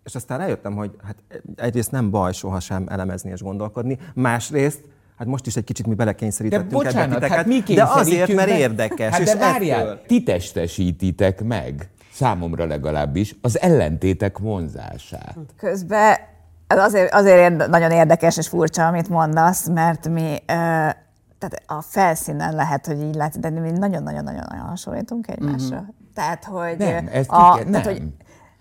[0.06, 1.16] És aztán rájöttem, hogy hát
[1.56, 4.84] egyrészt nem baj sohasem elemezni és gondolkodni, másrészt
[5.18, 8.50] Hát most is egy kicsit mi belekényszerítettünk de bocsánat, ebbe hát mi de azért, mert
[8.50, 8.58] be?
[8.58, 9.12] érdekes.
[9.12, 10.02] Hát és de várjál, ettől...
[10.08, 15.38] ti testesítitek meg, számomra legalábbis, az ellentétek vonzását.
[15.58, 16.16] Közben
[16.68, 20.38] ez azért, azért nagyon érdekes és furcsa, amit mondasz, mert mi
[21.38, 25.76] tehát a felszínen lehet, hogy így látsz, de mi nagyon-nagyon-nagyon hasonlítunk egymásra.
[25.76, 25.88] Mm-hmm.
[26.14, 27.94] Tehát, hogy nem, ezt a, igen, tehát, nem.
[27.94, 28.04] hogy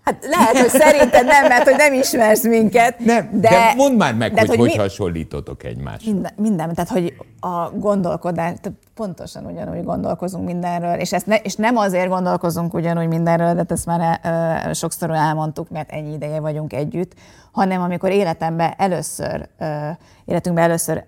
[0.05, 2.99] Hát lehet, hogy szerinted nem, mert hogy nem ismersz minket.
[2.99, 6.11] Nem, de, de mondd már meg, de hogy hogy, hogy mi, hasonlítotok egymásra.
[6.11, 11.55] minden, minden, tehát hogy a gondolkodás, tehát pontosan ugyanúgy gondolkozunk mindenről, és, ezt ne, és
[11.55, 16.73] nem azért gondolkozunk ugyanúgy mindenről, de ezt már e, sokszor elmondtuk, mert ennyi ideje vagyunk
[16.73, 17.13] együtt,
[17.51, 21.03] hanem amikor életemben először, e, életünkben először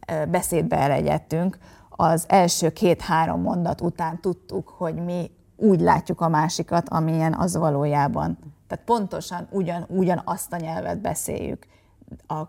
[0.00, 1.58] e, beszédbe elegyedtünk,
[1.90, 8.38] az első két-három mondat után tudtuk, hogy mi úgy látjuk a másikat, amilyen az valójában.
[8.68, 11.66] Tehát pontosan ugyan, ugyan azt a nyelvet beszéljük.
[12.26, 12.42] A,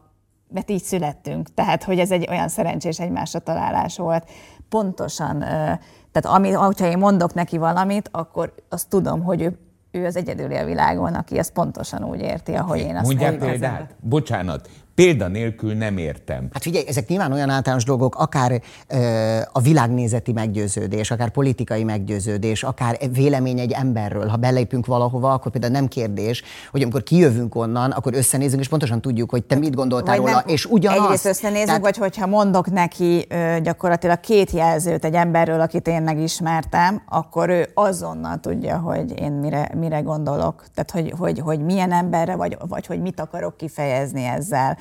[0.48, 1.54] mert így születtünk.
[1.54, 4.30] Tehát, hogy ez egy olyan szerencsés egymásra találás volt.
[4.70, 5.40] Pontosan,
[6.12, 9.60] tehát ami, hogyha én mondok neki valamit, akkor azt tudom, hogy ő,
[9.92, 13.96] ő az egyedüli a világon, aki ezt pontosan úgy érti, ahogy én azt Mondják példát?
[14.00, 16.48] Bocsánat, példa nélkül nem értem.
[16.54, 18.98] Hát figyelj, ezek nyilván olyan általános dolgok, akár ö,
[19.52, 24.28] a világnézeti meggyőződés, akár politikai meggyőződés, akár vélemény egy emberről.
[24.28, 29.02] Ha belépünk valahova, akkor például nem kérdés, hogy amikor kijövünk onnan, akkor összenézünk, és pontosan
[29.02, 31.04] tudjuk, hogy te mit gondoltál vagy róla, nem, és ugyanaz.
[31.04, 31.82] Egyrészt összenézünk, Tehát...
[31.82, 37.70] vagy hogyha mondok neki ö, gyakorlatilag két jelzőt egy emberről, akit én megismertem, akkor ő
[37.74, 40.64] azonnal tudja, hogy én mire, mire gondolok.
[40.74, 44.78] Tehát, hogy, hogy, hogy milyen emberre, vagy, vagy hogy mit akarok kifejezni ezzel.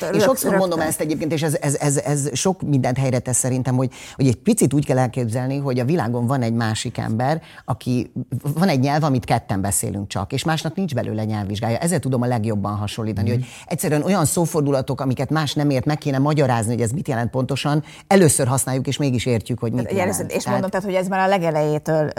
[0.00, 3.38] Hát, és sokszor mondom ezt egyébként, és ez, ez, ez, ez sok mindent helyre tesz
[3.38, 7.42] szerintem, hogy, hogy egy picit úgy kell elképzelni, hogy a világon van egy másik ember,
[7.64, 8.12] aki
[8.54, 11.78] van egy nyelv, amit ketten beszélünk csak, és másnak nincs belőle nyelvvizsgája.
[11.78, 13.32] Ezzel tudom a legjobban hasonlítani, mm.
[13.32, 17.30] hogy egyszerűen olyan szófordulatok, amiket más nem ért, meg kéne magyarázni, hogy ez mit jelent
[17.30, 20.20] pontosan, először használjuk, és mégis értjük, hogy mit jelent.
[20.20, 20.46] És tehát...
[20.46, 22.12] mondom, tehát, hogy ez már a legelejétől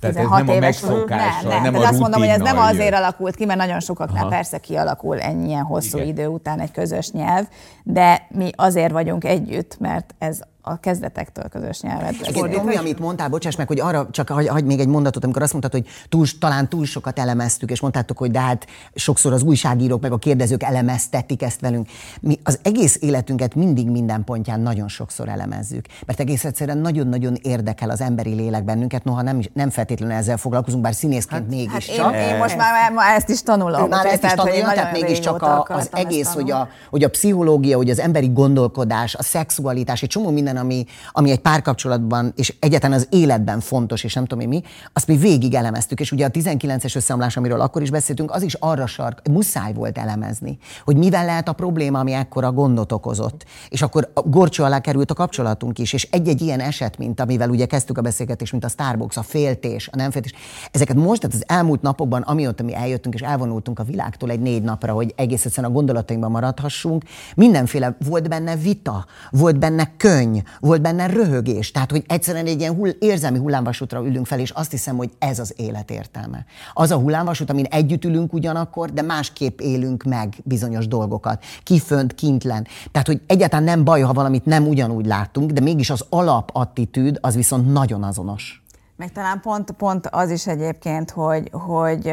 [0.00, 1.82] tehát ez nem a megszokás, nem, nem, nem.
[1.82, 4.30] a azt mondom, hogy ez nem azért alakult ki, mert nagyon sokaknál Aha.
[4.30, 6.08] persze kialakul ennyien hosszú Igen.
[6.08, 7.46] idő után egy közös nyelv,
[7.82, 12.12] de mi azért vagyunk együtt, mert ez a kezdetektől közös nyelvet.
[12.12, 15.42] Igen, Tomi, amit mondtál, bocsáss meg, hogy arra csak hagy, hagy még egy mondatot, amikor
[15.42, 19.42] azt mondtad, hogy túl, talán túl sokat elemeztük, és mondtátok, hogy de hát sokszor az
[19.42, 21.88] újságírók meg a kérdezők elemeztetik ezt velünk.
[22.20, 27.90] Mi az egész életünket mindig minden pontján nagyon sokszor elemezzük, mert egész egyszerűen nagyon-nagyon érdekel
[27.90, 31.96] az emberi lélek bennünket, noha nem, nem feltétlenül ezzel foglalkozunk, bár színészként hát, mégis hát
[31.96, 32.14] csak.
[32.14, 33.88] Én, én most már, már ezt is tanulom.
[33.88, 37.90] Már ezt is tanulom, tehát, tehát mégiscsak az egész, hogy a, hogy a pszichológia, hogy
[37.90, 42.92] az emberi gondolkodás, a szexualitás, egy csomó minden minden, ami, ami egy párkapcsolatban és egyetlen
[42.92, 46.00] az életben fontos, és nem tudom én mi, azt mi végig elemeztük.
[46.00, 49.98] És ugye a 19-es összeomlás, amiről akkor is beszéltünk, az is arra sark, muszáj volt
[49.98, 53.44] elemezni, hogy mivel lehet a probléma, ami ekkora gondot okozott.
[53.68, 57.66] És akkor gorcsó alá került a kapcsolatunk is, és egy-egy ilyen eset, mint amivel ugye
[57.66, 60.32] kezdtük a beszélgetést, mint a Starbucks, a féltés, a nem féltés,
[60.70, 64.62] ezeket most, tehát az elmúlt napokban, amióta mi eljöttünk és elvonultunk a világtól egy négy
[64.62, 67.02] napra, hogy egész egyszerűen a gondolatainkban maradhassunk,
[67.36, 71.70] mindenféle volt benne vita, volt benne könyv, volt benne röhögés.
[71.70, 75.38] Tehát, hogy egyszerűen egy ilyen hull, érzelmi hullámvasútra ülünk fel, és azt hiszem, hogy ez
[75.38, 76.44] az élet értelme.
[76.72, 81.44] Az a hullámvasút, amin együtt ülünk ugyanakkor, de másképp élünk meg bizonyos dolgokat.
[81.62, 82.66] Kifönt, kintlen.
[82.92, 87.34] Tehát, hogy egyáltalán nem baj, ha valamit nem ugyanúgy látunk, de mégis az alapattitűd az
[87.34, 88.62] viszont nagyon azonos.
[88.96, 92.12] Meg talán pont, pont az is egyébként, hogy, hogy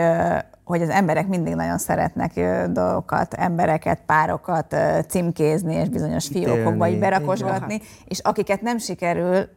[0.68, 2.32] hogy az emberek mindig nagyon szeretnek
[2.70, 4.76] dolgokat, embereket, párokat
[5.08, 9.50] címkézni, és bizonyos fiókokba így berakosgatni, és akiket nem sikerül,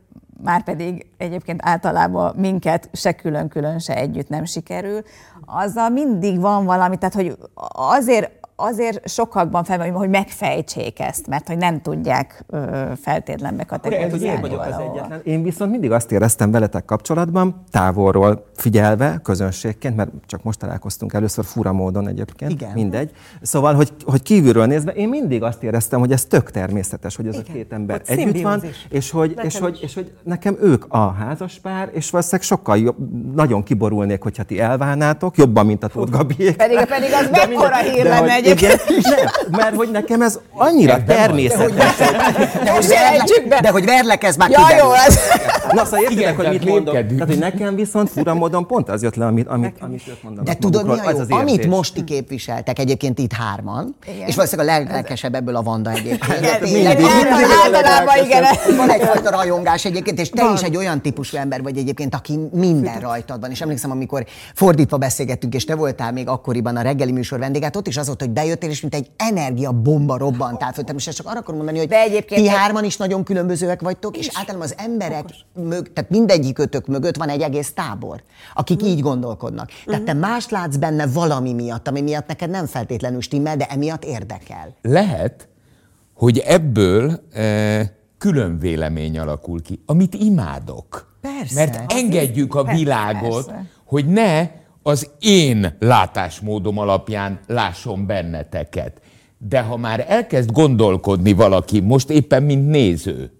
[0.42, 5.03] már pedig egyébként általában minket se külön-külön, se együtt nem sikerül,
[5.46, 7.37] azzal mindig van valami, tehát hogy
[7.73, 12.44] azért azért sokakban felmerül, hogy megfejtsék ezt, mert hogy nem tudják
[13.01, 14.49] feltétlen bekategorizálni.
[14.49, 15.20] Én az egyetlen.
[15.25, 21.44] Én viszont mindig azt éreztem veletek kapcsolatban, távolról figyelve, közönségként, mert csak most találkoztunk először
[21.44, 22.70] fura módon egyébként, Igen.
[22.75, 23.11] mindegy.
[23.42, 27.35] Szóval, hogy, hogy kívülről nézve, én mindig azt éreztem, hogy ez tök természetes, hogy ez
[27.35, 27.46] Igen.
[27.49, 31.12] a két ember hogy együtt van, és hogy, és, hogy, és hogy nekem ők a
[31.12, 32.96] házaspár, és valószínűleg sokkal jobb,
[33.35, 36.57] nagyon kiborulnék, hogyha ti elválnátok, jobban, mint a Tóth Gabiék.
[36.57, 38.89] Pedig, pedig az mekkora hír lenne egyébként.
[39.11, 41.97] Nem, mert hogy nekem ez annyira természetes.
[42.65, 45.19] De, hogy verlek, de hogy verlek, ez már ja, jó, ez.
[45.73, 46.95] Na szóval értitek, hogy mit mondok?
[46.95, 50.47] Tehát, hogy nekem viszont fura módon pont az jött le, amit, amit, amit ők mondanak
[50.47, 51.19] De tudod, mi a jó?
[51.19, 54.29] Az amit most ti képviseltek egyébként itt hárman, igen.
[54.29, 56.47] és valószínűleg a leglelkesebb ebből a Vanda egyébként.
[57.65, 58.45] Általában igen.
[58.77, 63.01] Van egyfajta rajongás egyébként, és te is egy olyan típusú ember vagy egyébként, aki minden
[63.01, 63.51] rajtad van.
[63.51, 67.87] És emlékszem, amikor fordítva beszélgettünk, és te voltál még akkoriban a reggeli műsor vendégát, ott
[67.87, 70.85] is az volt, hogy bejöttél, és mint egy energiabomba robbantál föl.
[70.92, 74.31] Most csak arra akarom mondani, hogy De egyébként ti hárman is nagyon különbözőek vagytok, és
[74.33, 75.24] általában az emberek,
[75.55, 78.22] mög, tehát mindegyik ötök mögött van egy egész tábor,
[78.55, 79.70] akik így gondolkodnak.
[79.87, 84.05] Tehát te más látsz benne valami miatt, ami miatt neked nem feltétlenül stimmel, de emiatt
[84.05, 84.74] érdekel.
[84.83, 85.48] Lehet,
[86.14, 91.18] hogy ebből e, külön vélemény alakul ki, amit imádok.
[91.20, 91.55] Persze.
[91.55, 93.64] Mert engedjük a világot, persze.
[93.85, 94.48] hogy ne
[94.90, 99.00] az én látásmódom alapján lásson benneteket.
[99.38, 103.31] De ha már elkezd gondolkodni valaki, most éppen mint néző,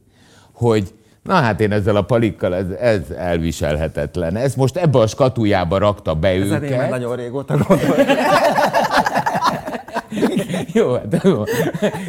[0.53, 4.37] hogy na hát én ezzel a palikkal, ez, ez elviselhetetlen.
[4.37, 6.83] Ez most ebbe a skatujába rakta be Ezen őket.
[6.83, 7.97] Én nagyon régóta gondolom.
[10.79, 11.43] jó, hát jó.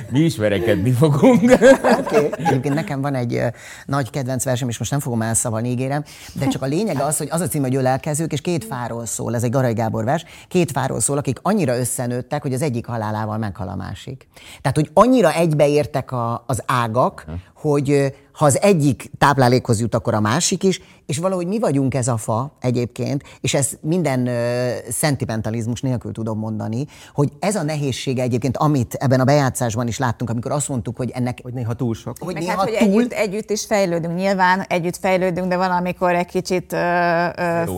[0.10, 1.41] Mi is verekedni fogunk.
[1.41, 2.15] Oké.
[2.15, 2.30] Okay.
[2.38, 3.41] Egyébként nekem van egy
[3.86, 7.27] nagy kedvenc versem, és most nem fogom elszavalni, ígérem, de csak a lényeg az, hogy
[7.32, 10.71] az a cím, hogy ölelkezők, és két fáról szól, ez egy Garai Gábor vers, két
[10.71, 14.27] fáról szól, akik annyira összenőttek, hogy az egyik halálával meghal a másik.
[14.62, 20.19] Tehát, hogy annyira egybeértek a, az ágak, hogy ha az egyik táplálékhoz jut, akkor a
[20.19, 25.82] másik is, és valahogy mi vagyunk ez a fa egyébként, és ez minden ö, szentimentalizmus
[25.82, 30.51] nélkül tudom mondani, hogy ez a nehézsége egyébként, amit ebben a bejátszásban is láttunk, amikor
[30.51, 31.39] azt mondtuk, hogy ennek...
[31.43, 32.15] Hogy néha túl sok.
[32.19, 33.01] Hogy Meg néha hát, hogy túl...
[33.01, 34.15] együtt, együtt is fejlődünk.
[34.15, 36.65] Nyilván együtt fejlődünk, de valamikor egy kicsit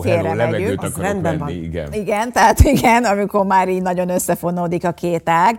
[0.02, 0.82] félre megyünk.
[0.82, 1.64] Az rendben venni, van.
[1.64, 1.92] Igen.
[1.92, 5.58] igen, tehát igen, amikor már így nagyon összefonódik a két ág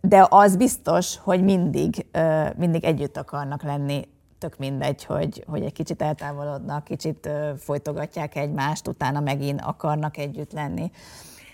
[0.00, 2.06] de az biztos, hogy mindig,
[2.56, 4.08] mindig együtt akarnak lenni,
[4.38, 10.90] tök mindegy, hogy, hogy egy kicsit eltávolodnak, kicsit folytogatják egymást, utána megint akarnak együtt lenni.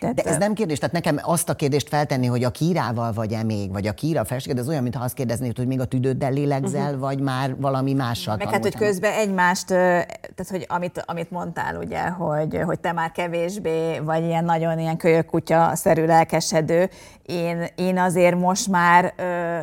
[0.04, 3.42] Tehát, De ez nem kérdés, tehát nekem azt a kérdést feltenni, hogy a kírával vagy-e
[3.42, 6.84] még, vagy a kíra felséged, ez olyan, mintha azt kérdeznéd, hogy még a tüdőddel lélegzel,
[6.84, 7.00] uh-huh.
[7.00, 12.08] vagy már valami mással Meg hát, hogy közben egymást, tehát hogy amit, amit mondtál ugye,
[12.08, 16.88] hogy, hogy te már kevésbé vagy ilyen nagyon ilyen kölyök kutya szerű lelkesedő,
[17.22, 19.58] én, én azért most már ö,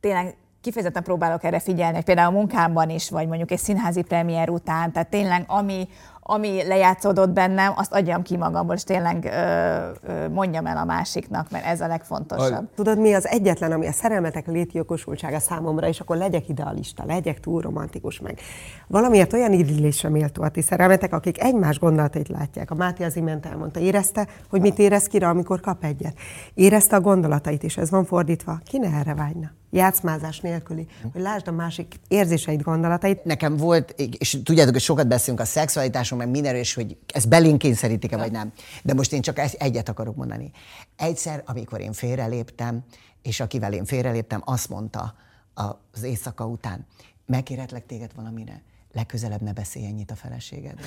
[0.00, 4.50] tényleg kifejezetten próbálok erre figyelni, hogy például a munkámban is, vagy mondjuk egy színházi premier
[4.50, 5.88] után, tehát tényleg ami,
[6.30, 11.50] ami lejátszódott bennem, azt adjam ki magamból, és tényleg ö, ö, mondjam el a másiknak,
[11.50, 12.68] mert ez a legfontosabb.
[12.70, 12.74] A...
[12.74, 17.60] Tudod, mi az egyetlen, ami a szerelmetek létjogosultsága számomra, és akkor legyek idealista, legyek túl
[17.60, 18.38] romantikus meg.
[18.86, 22.70] Valamiért olyan idillésre méltó a ti szerelmetek, akik egymás gondolatait látják.
[22.70, 26.14] A Máté az imént elmondta, érezte, hogy mit érez kire, amikor kap egyet.
[26.54, 28.60] Érezte a gondolatait, és ez van fordítva.
[28.64, 29.50] Ki ne erre vágyna?
[29.70, 33.24] játszmázás nélküli, hogy lásd a másik érzéseit, gondolatait.
[33.24, 37.58] Nekem volt, és tudjátok, hogy sokat beszélünk a szexualitáson, meg mindenről, és hogy ez belénk
[37.58, 38.52] kényszerítik-e, vagy nem.
[38.82, 40.50] De most én csak egyet akarok mondani.
[40.96, 42.84] Egyszer, amikor én félreléptem,
[43.22, 45.14] és akivel én félreléptem, azt mondta
[45.54, 46.86] az éjszaka után,
[47.26, 48.62] megkérhetlek téged valamire?
[48.92, 50.74] legközelebb ne beszélj ennyit a feleséged.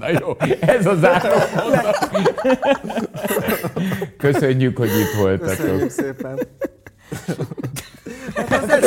[0.00, 2.10] Na jó, ez az mondat.
[4.18, 5.56] Köszönjük, hogy itt voltatok.
[5.56, 6.38] Köszönjük szépen.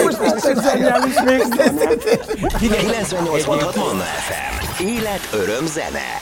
[0.04, 4.84] Most is egy zseniális 98.6 Manna FM.
[4.84, 6.22] Élet, öröm, zene.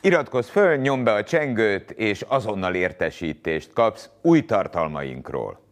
[0.00, 5.69] Iratkozz föl, nyomd be a csengőt, és azonnal értesítést kapsz új tartalmainkról.